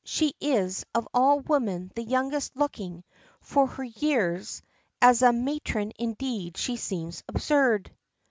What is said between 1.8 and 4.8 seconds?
the youngest looking, for her years;